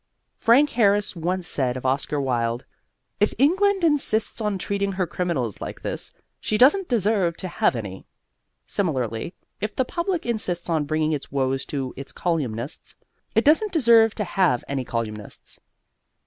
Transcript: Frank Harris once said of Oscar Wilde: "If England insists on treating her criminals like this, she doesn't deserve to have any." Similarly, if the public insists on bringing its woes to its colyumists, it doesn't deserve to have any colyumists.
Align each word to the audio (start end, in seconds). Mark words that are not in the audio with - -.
Frank 0.35 0.71
Harris 0.71 1.15
once 1.15 1.47
said 1.47 1.77
of 1.77 1.85
Oscar 1.85 2.19
Wilde: 2.19 2.65
"If 3.19 3.35
England 3.37 3.83
insists 3.83 4.41
on 4.41 4.57
treating 4.57 4.93
her 4.93 5.05
criminals 5.05 5.61
like 5.61 5.81
this, 5.83 6.11
she 6.39 6.57
doesn't 6.57 6.87
deserve 6.89 7.37
to 7.37 7.47
have 7.47 7.75
any." 7.75 8.07
Similarly, 8.65 9.35
if 9.59 9.75
the 9.75 9.85
public 9.85 10.25
insists 10.25 10.69
on 10.71 10.85
bringing 10.85 11.11
its 11.11 11.31
woes 11.31 11.67
to 11.67 11.93
its 11.95 12.13
colyumists, 12.13 12.95
it 13.35 13.45
doesn't 13.45 13.73
deserve 13.73 14.15
to 14.15 14.23
have 14.23 14.63
any 14.67 14.83
colyumists. 14.83 15.59